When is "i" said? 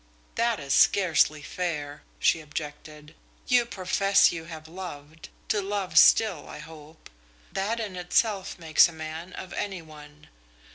6.49-6.57